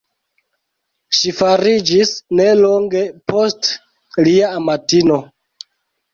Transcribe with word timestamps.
Ŝi 1.17 1.33
fariĝis 1.39 2.13
nelonge 2.39 3.05
poste 3.33 4.25
lia 4.31 4.51
amatino. 4.63 5.21